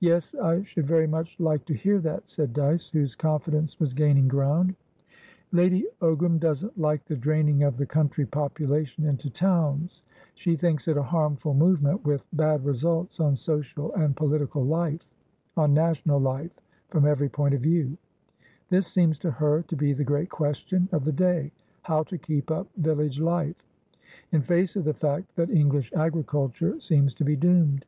"Yes, 0.00 0.34
I 0.34 0.64
should 0.64 0.84
very 0.88 1.06
much 1.06 1.38
like 1.38 1.64
to 1.66 1.74
hear 1.74 2.00
that," 2.00 2.28
said 2.28 2.52
Dyce, 2.52 2.88
whose 2.88 3.14
confidence 3.14 3.78
was 3.78 3.94
gaining 3.94 4.26
ground. 4.26 4.74
"Lady 5.52 5.86
Ogram 6.02 6.40
doesn't 6.40 6.76
like 6.76 7.04
the 7.04 7.14
draining 7.14 7.62
of 7.62 7.76
the 7.76 7.86
country 7.86 8.26
population 8.26 9.04
into 9.04 9.30
towns; 9.30 10.02
she 10.34 10.56
thinks 10.56 10.88
it 10.88 10.96
a 10.96 11.04
harmful 11.04 11.54
movement, 11.54 12.04
with 12.04 12.26
bad 12.32 12.64
results 12.64 13.20
on 13.20 13.36
social 13.36 13.94
and 13.94 14.16
political 14.16 14.64
life, 14.64 15.06
on 15.56 15.72
national 15.72 16.18
life 16.18 16.58
from 16.88 17.06
every 17.06 17.28
point 17.28 17.54
of 17.54 17.60
view. 17.60 17.96
This 18.70 18.88
seems 18.88 19.20
to 19.20 19.30
her 19.30 19.62
to 19.62 19.76
be 19.76 19.92
the 19.92 20.02
great 20.02 20.30
question 20.30 20.88
of 20.90 21.04
the 21.04 21.12
day. 21.12 21.52
How 21.82 22.02
to 22.02 22.18
keep 22.18 22.50
up 22.50 22.66
village 22.76 23.20
life?in 23.20 24.42
face 24.42 24.74
of 24.74 24.82
the 24.82 24.94
fact 24.94 25.36
that 25.36 25.48
English 25.50 25.92
agriculture 25.94 26.80
seems 26.80 27.14
to 27.14 27.24
be 27.24 27.36
doomed. 27.36 27.84